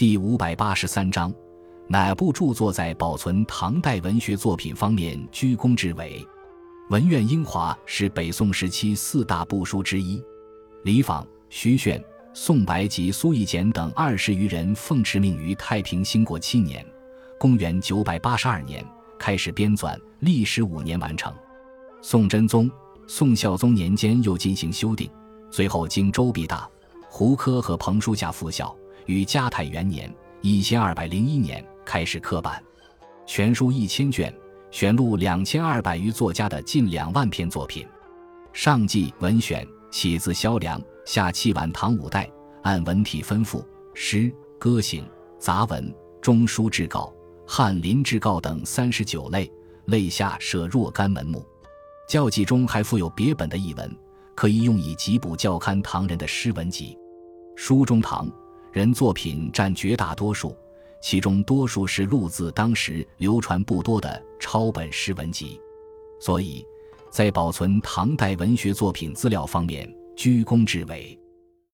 [0.00, 1.30] 第五百八十三章，
[1.86, 6.26] 哪部著作在保存唐代文学作品方面居功至伟？
[6.90, 10.18] 《文苑英华》是北宋时期四大部书之一。
[10.84, 12.02] 李昉、徐铉、
[12.32, 16.82] 宋白及苏轶简等二十余人奉敕命于太平兴国七年
[17.38, 18.82] （公元982年）
[19.20, 21.30] 开始编纂，历时五年完成。
[22.00, 22.70] 宋真宗、
[23.06, 25.10] 宋孝宗年间又进行修订，
[25.50, 26.66] 最后经周必大、
[27.06, 28.74] 胡科和彭叔夏复校，
[29.10, 30.08] 于嘉泰元年
[30.40, 32.62] （一千二百零一年）开始刻版，
[33.26, 34.32] 全书一千卷。
[34.70, 37.84] 选录两千二百余作家的近两万篇作品，
[38.52, 42.30] 上记文选，起自萧梁，下契晚唐五代，
[42.62, 45.04] 按文体分赋、诗、歌行、
[45.40, 47.12] 杂文、中书志告、
[47.44, 49.52] 翰林志告等三十九类，
[49.86, 51.44] 类下设若干门目。
[52.08, 53.92] 教记中还附有别本的译文，
[54.36, 56.96] 可以用以辑补校勘唐人的诗文集。
[57.56, 58.30] 书中唐
[58.72, 60.56] 人作品占绝大多数。
[61.02, 65.60] 其中多数是录自当时流传不多的抄本诗文集，
[66.20, 66.64] 所以，
[67.10, 71.18] 在保存唐代文学作品资料方面居功至伟。